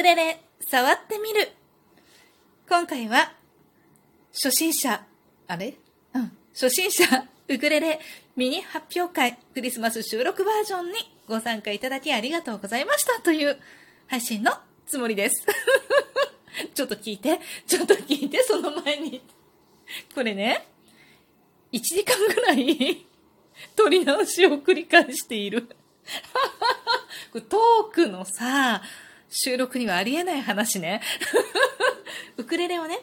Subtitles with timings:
[0.00, 1.52] ウクレレ触ってみる。
[2.66, 3.34] 今回は、
[4.32, 5.04] 初心者、
[5.46, 5.74] あれ？
[6.14, 6.32] うん。
[6.54, 7.04] 初心者
[7.48, 8.00] ウクレレ
[8.34, 10.92] ミニ発表会クリスマス収録バージョンに
[11.28, 13.58] ご参加いただきありがとうございましたという
[14.06, 14.52] 配信の
[14.86, 15.44] つもりです。
[16.72, 19.20] ちょっと聞いて、ちょっと聞いて、その前に。
[20.14, 20.66] これね、
[21.72, 23.04] 1時間ぐらい
[23.76, 25.68] 撮り直しを繰り返している。
[27.50, 28.82] トークのさ、
[29.30, 31.00] 収録にはありえない話ね。
[32.36, 32.98] ウクレレをね、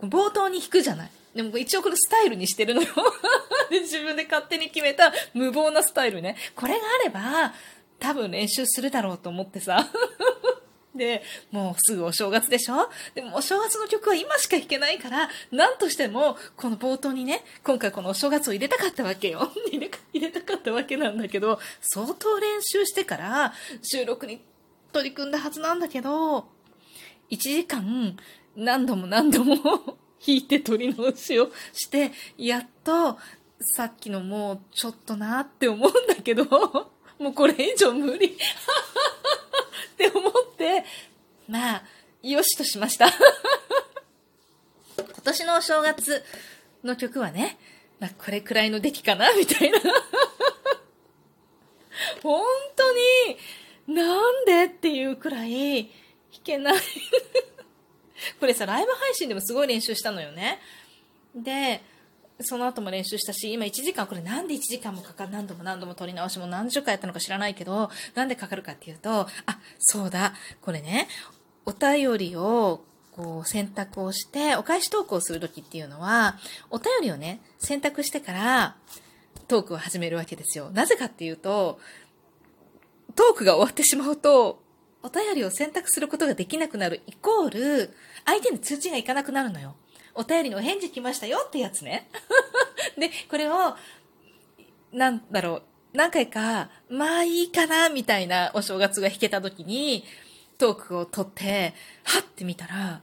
[0.00, 1.10] 冒頭に弾くじゃない。
[1.34, 2.88] でも一応これスタイルにしてるのよ。
[3.70, 6.36] 自分で勝手に決めた無謀なスタイルね。
[6.56, 7.54] これがあれば、
[7.98, 9.88] 多分練習するだろうと思ってさ。
[10.94, 12.90] で、もうすぐお正月でしょ？
[13.14, 19.50] でもお正月の曲は今しか弾けないから、なんとしても、この冒頭にね、今回このお正月を入れたかったわけよ。
[19.70, 24.42] 入れたかったわけなんだけど、相当練習してから収録に
[24.92, 26.46] 取り組んだはずなんだけど、
[27.30, 28.16] 1時間
[28.56, 29.56] 何度も何度も
[30.24, 33.18] 弾いて取り直しをして、やっと、
[33.60, 36.44] さっきのもうちょっとなって思うんだけど、
[37.18, 38.36] もうこれ以上無理。
[38.36, 40.84] って思って、
[41.48, 41.82] まあ、
[42.22, 43.08] よしとしました。
[44.96, 46.24] 今年のお正月
[46.84, 47.58] の曲はね、
[48.00, 49.78] まあ、これくらいの出来かなみたいな。
[52.22, 52.44] 本
[52.76, 56.80] 当に、なんでっていうくらい弾けない。
[58.40, 60.60] これさ、ライブ配信でもすごい練習したのよね。
[61.34, 61.82] で、
[62.40, 69.28] その後も練習したし、今1時間、これなんで1時間もかかる、何度も何度も撮り直しも何十回やったのか知らないけど、なんでかかるかっていうと、あ、
[69.78, 71.08] そうだ、これね、
[71.64, 76.38] お便りをこう選択をして、お返し投稿するときっていうのは、
[76.70, 78.76] お便りをね、選択してから
[79.48, 80.70] トークを始めるわけですよ。
[80.70, 81.78] なぜかっていうと、
[83.14, 84.61] トークが終わってしまうと、
[85.02, 87.90] お便りを選択することができなくなるイコール、
[88.24, 89.74] 相手に通知がいかなくなるのよ。
[90.14, 92.08] お便りのお返事来ましたよってやつね。
[92.96, 93.76] で、これを、
[94.92, 95.62] なんだろう、
[95.92, 100.04] 何回か、まあいいかな、みたいなお正月が弾けた時に、
[100.58, 101.74] トークを取って、
[102.04, 103.02] はって見たら、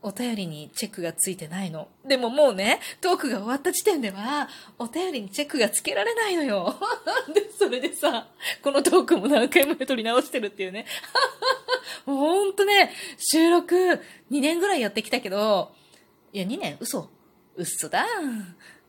[0.00, 1.88] お便りにチェックがついてないの。
[2.06, 4.48] でももうね、トークが終わった時点では、
[4.78, 6.76] お便りにチェックがつけられないのよ。
[7.34, 8.28] で、それでさ、
[8.62, 10.86] このトークも何回も撮り直してるっていうね。
[12.06, 13.74] もうほんとね、収録
[14.30, 15.74] 2年ぐらいやってきたけど、
[16.32, 16.76] いや、2年？
[16.80, 17.10] 嘘。
[17.56, 18.06] 嘘だ。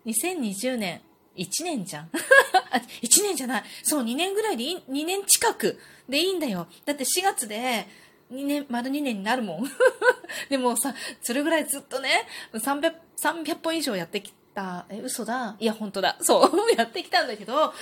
[0.06, 1.02] 2020年、
[1.36, 2.09] 1年じゃん。
[3.02, 3.64] 1年じゃない。
[3.84, 6.68] そう、2年ぐらいでいい、2年近くでいいんだよ。
[6.86, 7.88] だって4月で、
[8.31, 9.63] 2年、丸2年になるもん。
[10.50, 14.85] でもさ、それぐらいずっとね、300、300本以上やってきた。
[14.90, 15.56] え、嘘だ。
[15.59, 16.17] いや、本当だ。
[16.22, 17.73] そう、 やってきたんだけど、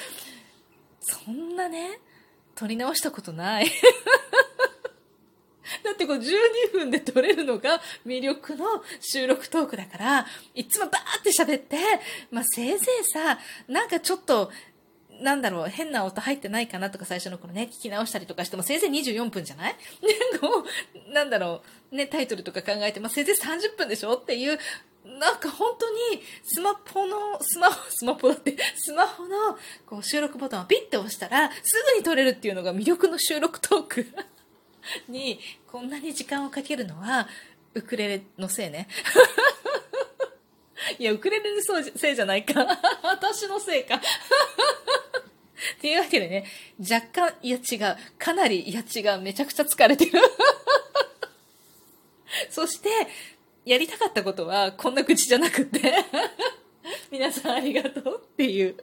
[1.01, 1.99] そんなね、
[2.55, 3.71] 撮り直したことない。
[5.83, 8.65] だってこう12分で撮れるのが魅力の
[9.01, 10.25] 収録トークだから、
[10.55, 11.77] いつもバーって喋って、
[12.31, 13.37] まあせいぜいさ、
[13.67, 14.51] なんかちょっと、
[15.21, 19.75] なんだろう、変な音入ってないかなとか最初の頃ね、聞き直したりとかしても、せいぜい24分じゃない？
[20.01, 20.65] で、 こ
[21.09, 21.61] う、なんだろ
[21.91, 24.59] う、ね、タイトルとか考えて、まあ、せいぜい30分でしょっていう、
[25.05, 34.05] なんか本当に、スマホの、スマホ、スマホだって、スマホのこう収録ボタンをピッて押したら、すぐに撮れるっていうのが魅力の収録トーク
[35.07, 35.39] に、
[35.71, 37.27] こんなに時間をかけるのは、
[37.73, 38.87] ウクレレのせいね。
[40.99, 41.61] いや、ウクレレの
[41.95, 42.53] せいじゃないか。
[43.03, 44.01] 私のせいか。
[45.79, 46.45] っていうわけでね、
[46.79, 47.97] 若干、いや違う。
[48.17, 49.21] かなり、いや違う。
[49.21, 50.19] めちゃくちゃ疲れてる。
[52.49, 52.89] そして、
[53.63, 55.93] やりたかったことは、こんな口じゃなくて、
[57.11, 58.75] 皆さんありがとうっていう、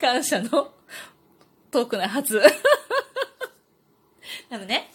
[0.00, 0.72] 感謝の
[1.70, 2.40] トークなはず。
[4.48, 4.90] なのね、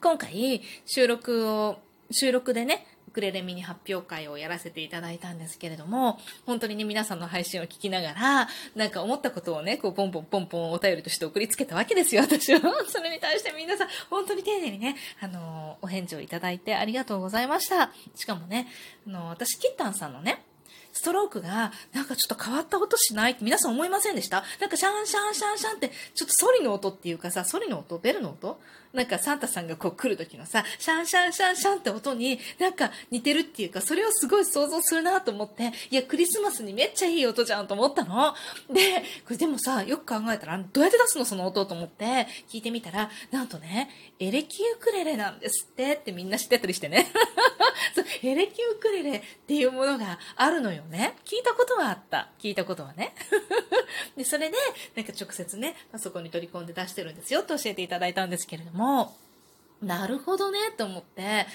[0.00, 1.78] 今回、収録を、
[2.12, 2.86] 収録でね、
[3.18, 12.60] クレレミニ発表会をやらせていただいたんですけれども、本当にね、皆さんの配信を聞きながら、なんか思ったことをね、こう、ポンポンポンポンお便りとして送りつけたわけですよ、私は。
[12.86, 17.90] それに対して皆さん、本当に丁寧にね、あの、お返事をいただいてありがとうございました。
[18.14, 18.68] しかもね、
[19.04, 20.44] あの、私、キッタンさんのね、
[20.92, 24.44] ストロークが、なんかちょっと変わった音しないって皆さん思いませんでした？
[24.60, 28.60] なんかシャンシャンシャンシャンって、ちょっとソリの音っていうかさ、ソリの音ベルの音
[28.98, 38.34] なんかサンタさんがこう来る時のさ、シャンシャンシャンシャンって音になんか似てるっていうか、それをすごい想像するなと思って、いや、クリスマスにめっちゃいい音じゃんと思ったの。
[38.72, 47.06] で、これでもさ、よく考えたら、どうやって出すのその音と思って聞いてみたら、なんとね、エレキウクレレなんですってってみんな知ってたりしてね。
[47.94, 51.14] そうエレキウクレレっていうものがあるのよね。
[51.24, 52.30] 聞いたことはあった。
[52.40, 53.14] 聞いたことはね。
[54.16, 54.56] で、それで、
[54.96, 58.87] なんか直接ね、パソコンに取り込んで出してるんですよと教えていただいたんですけれども、
[59.82, 61.46] なるほどね、と思って、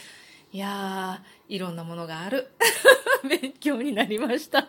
[0.51, 2.51] いやー、いろんなものがある。
[3.27, 4.67] 勉強になりました。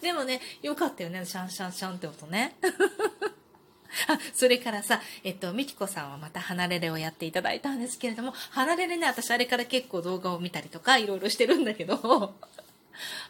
[0.00, 2.54] でもね、よかったよね、シャンシャンシャンって音ね。
[4.08, 12.34] あ、それからさ、えっと、みきこさんはまた離れれをやっていただいたんですけれども、離れれね、私あれから結構動画を見たりとか、いろいろしてるんだけど、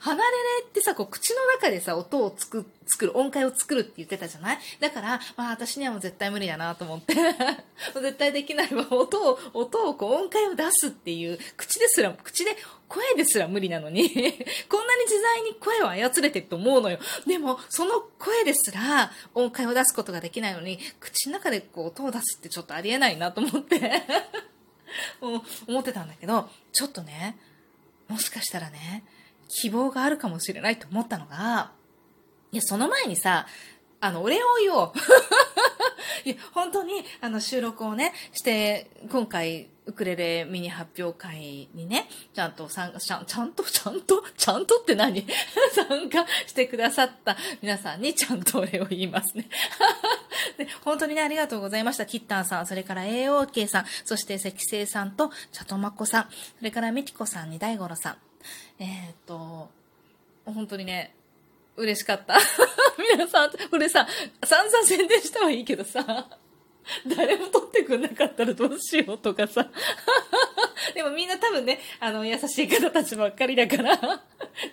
[0.01, 4.59] 離れれってさ、こう、口の中でさ、音をつく、作る、音階を作るって言ってたじゃない？
[4.81, 7.15] だから、まあ私にはもう絶対無理だなと思って
[7.95, 8.87] 絶対できないわ。
[8.91, 12.57] 音を、音をこう、音階を出すっていう、口ですら、口で、
[12.89, 14.09] 声ですら無理なのに
[14.69, 16.99] こんなに自在に声を操れてると思うのよ。
[17.27, 24.03] でも、その声ですら、音階を出すことができないのに、口の中でこう、音を出すってちょっとありえないなと思って
[25.21, 27.39] 思ってたんだけど、ちょっとね、
[28.09, 29.05] もしかしたらね、
[29.51, 31.73] 希望があるかもしれないと思ったのが、
[32.53, 33.47] いや、その前にさ、
[34.01, 34.93] あの、お礼を言おう。
[36.25, 45.27] いや、本当に、あの、収録をね、して、今回、ウクレレミニ発表会にね、ちゃんと参加、ちゃんちゃんと、ちゃんと、ちゃんとって何？
[45.75, 49.49] 参加してくださった皆さんにちゃんとお礼を言いますね。
[50.57, 52.07] で本当にね、ありがとうございました。
[52.07, 58.17] キッタンさん、それから AOK さん、そして赤星さんと、チャトマコさん、それからミキコさんに大五郎さん、
[58.79, 59.69] えー、っと、
[60.45, 61.15] 本当にね、
[61.77, 62.39] 嬉しかった。
[63.15, 64.07] 皆さん、これさ、
[64.45, 66.29] 散々宣伝したはいいけどさ、
[67.17, 69.69] 誰も撮ってくんなかったらどうしようとかさ。
[70.95, 74.23] でもみんな多分ね、あの、優しい方たちばっかりだから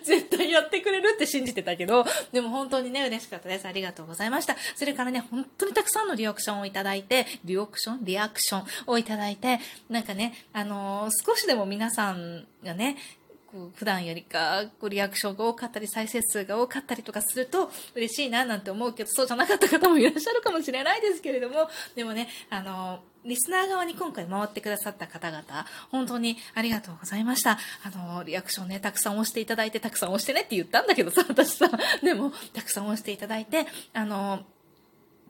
[0.02, 3.66] 絶対やってくれるって信じてたけど、でも本当にね、嬉しかったです。
[3.66, 4.56] ありがとうございました。
[4.74, 8.04] それからね、本当にたくさんのリアクションをいただいて、リアクション？
[8.04, 12.96] リアクションをいただいて、なんかね、あのー、少しでも皆さんがね、
[13.50, 31.70] こう普段よりかこうリアクションが多かったり再生数が多かったりとかすると嬉しいななんて思うけどそうじゃなかった方もいらっしゃるかもしれないですけれども でもねあのリスナー側に今回回ってくださった方々本当にありがとうございましたあのリアクションねたくさん押していただいてたくさん押してねって言ったんだけどさ 私さ
[32.02, 34.44] でもたくさん押していただいてあの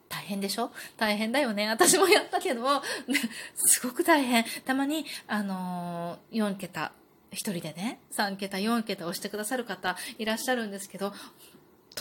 [0.09, 0.71] 大変でしょ？
[0.97, 1.67] 大変だよね。
[1.69, 2.81] 私もやったけど、
[3.55, 4.43] すごく大変。
[4.65, 6.91] たまに、あの、4桁、
[7.31, 11.13] 一人でね、3桁、4桁押してくださる方いらっしゃるんですけど、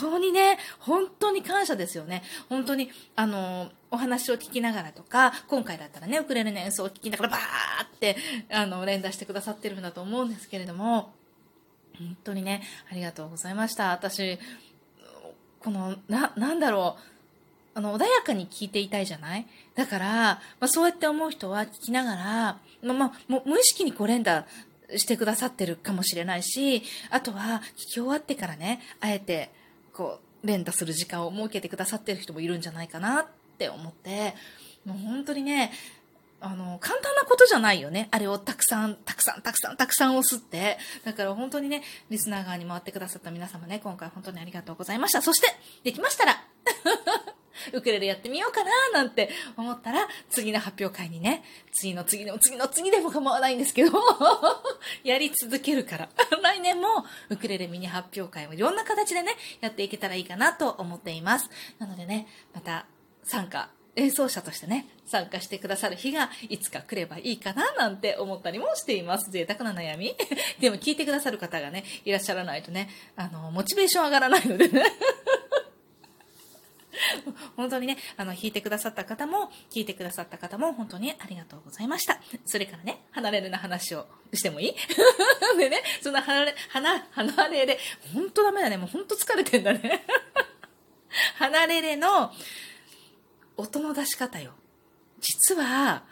[0.00, 2.22] 本当にね、本当に感謝ですよね。
[2.48, 8.16] 本当に、あの、お話を聞きながらとか、今回だったらね、ウクレレの演奏を聞きながらバーって、
[8.50, 11.12] あの、連打してくださってるんだと思うんですけれども、
[11.98, 13.90] 本当にね、ありがとうございました。
[13.90, 14.38] 私、
[15.60, 16.96] この、な、なんだろ
[17.74, 19.46] う、あの、穏やかに聞いていたいじゃない？
[19.74, 24.46] だから、まあ、そうやって思う人は聞きながら、まあ、まあ、無意識にこう連打
[24.96, 29.50] してくださってるかもしれないし、あとは聞き終わってからね、あえて、
[29.92, 33.26] こう、連打する時間を設けてくださってる人もいるんじゃないかなっ
[33.58, 34.34] て思って、
[34.84, 35.72] もう本当にね、
[36.40, 38.08] あの、簡単なことじゃないよね。
[38.12, 40.78] あれをたくさん、たくさん、たくさん、たくさん押すって。
[41.04, 45.20] だから本当にね、リスナー側に回ってくださった皆様ね、今回本当にありがとうございました。
[45.20, 45.48] そして、
[45.82, 46.34] できましたら
[47.72, 53.92] ウクレレやってみようかななんて思ったら、次の発表会にね、次の次の次の次でも構わないんですけど
[55.04, 56.08] やり続けるから。
[56.42, 61.50] 来年もウクレレミニ発表会をいろんな形でね、やっていけたらいいかなと思っています。
[61.78, 62.86] なのでね、また
[63.24, 69.30] 参加、演奏者としてね、参加してくださる日がいつか来ればいいかななんて思ったりもしています。
[69.30, 70.14] 贅沢な悩み。
[70.60, 74.84] でも聞いてくださる方がね、いらっしゃらないとね、あの、モチベーション上がらないのでね。
[77.56, 82.20] 本当にね、あの、弾いてくださった方も、聞いてくださった方も、本当にありがとうございました。
[82.46, 84.74] それからね、離れるな話をしてもいい？
[85.58, 87.78] でね、その離れ、離、離れれ、
[88.14, 90.04] 本当ダメだね、もう本当疲れてんだね。
[91.38, 92.32] 離れれの
[93.56, 94.52] 音の出し方よ。
[95.20, 96.04] 実は、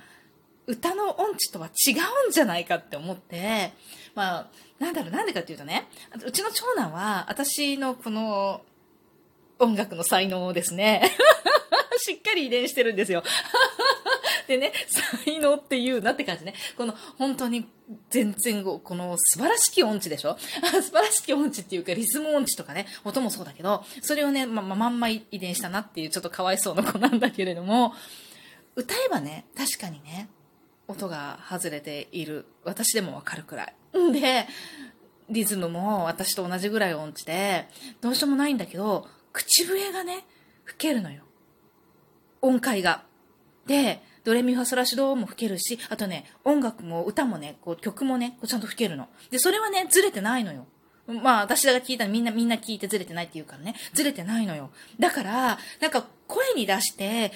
[0.66, 1.92] 歌の音痴とは違
[2.26, 3.72] うんじゃないかって思って、
[4.14, 4.46] まあ、
[4.80, 5.86] なんだろう、なんでかっていうとね、
[6.24, 8.62] うちの長男は、私のこの、
[9.58, 11.10] 音楽の才能をですね
[11.98, 13.22] しっかり遺伝してるんですよ
[14.46, 14.72] でね、
[15.24, 16.54] 才能っていうなって感じね。
[16.76, 17.66] この本当に
[18.10, 20.38] 全然この素晴らしき音痴でしょ？
[20.38, 27.92] 素晴らしき音痴っていうかリズム音痴とかね、音もそうだけど、それをね、ま、ま、んま遺伝したなっていうちょっとかわいそうな子なんだけれども、
[28.76, 30.28] 歌えばね、確かにね、
[30.86, 32.46] 音が外れている。
[32.62, 33.98] 私でもわかるくらい。
[33.98, 34.46] んで、
[35.28, 37.68] リズムも私と同じぐらい音痴で、
[38.00, 40.24] どうしようもないんだけど、口笛がね、
[40.64, 41.22] 吹けるのよ。
[42.40, 43.02] 音階が。
[43.66, 49.08] で、ドレミファソラシドも吹けるし、あとね、音楽も歌もね、こう曲もね、こうちゃんと吹けるの。
[49.30, 50.66] で、それはね、ずれてないのよ。
[51.06, 54.70] まあ、私が聞いたらみんな、みんな聞いてずれてないって言うからね、ずれてないのよ。
[54.98, 57.30] だから、なんか声に出して、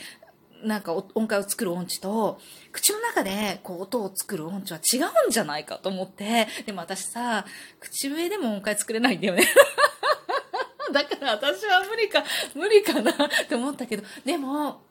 [0.64, 2.38] なんか音階を作る音痴と、
[2.72, 7.44] 口の中でこう音を作る音痴は違うんじゃないかと思って、でも私さ、
[7.78, 9.44] 口笛でも音階作れないんだよね。
[10.92, 13.16] だから私は無理か、無理かなっ
[13.48, 14.82] て思ったけど、でも、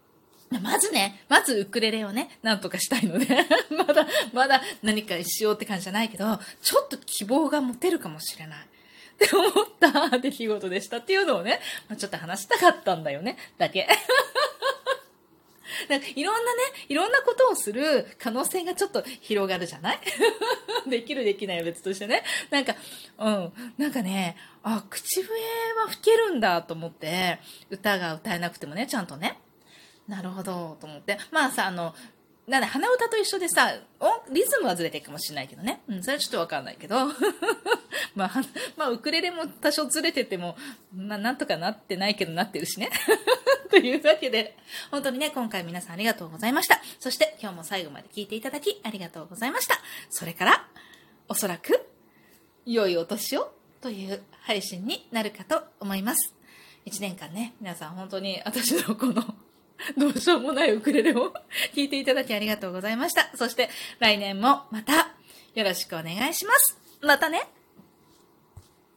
[0.61, 3.27] まずね、まずウクレレをね、なんとかしたいので
[3.69, 8.59] まだ、まだ何かしようって感じじゃないけど、ちょっと希望が持てるかもしれない。
[8.59, 13.87] って思った出来事でしたっていうのをね、まあ、ちょっと話したかったんだよね、だけ。
[15.87, 19.99] なんかいろんなね、いろんなことをする可能性がちょっと広がるじゃない？
[20.89, 22.23] できるできないは別としてね。
[22.49, 22.75] なんか、
[23.19, 23.53] うん。
[23.77, 25.29] なんかね、あ、口笛
[25.83, 29.39] は吹けるんだと思って、歌が歌えなくてもね、ちゃんとね。
[30.07, 31.17] なるほど、と思って。
[31.31, 31.93] まあさ、あの、
[32.47, 33.71] なんだ、鼻歌と一緒でさ、
[34.31, 35.81] リズムはずれてるかもしれないけどね。
[35.87, 36.95] うん、それはちょっとわかんないけど。
[38.19, 38.31] まあ、
[38.75, 40.57] まあ、ウクレレも多少ずれてても、
[40.93, 42.89] まあ、なんとかなってないけどなってるしね。
[43.71, 44.57] というわけで、
[44.91, 46.81] 本当にね、今回皆さんありがとうございました。
[46.99, 49.79] そして今日も最後まで聞いていただきありがとうございました。
[50.09, 50.67] それから、
[51.27, 51.87] おそらく、
[52.65, 56.35] 良いお年をという配信になるかと思います。
[56.85, 59.35] 一年間ね、皆さん本当に私のこの
[59.97, 61.31] どうしようもないウクレレを
[61.75, 63.31] 弾いていただきありがとうございました。
[63.35, 65.13] そして来年もまた
[65.55, 66.77] よろしくお願いします。
[67.01, 67.47] またね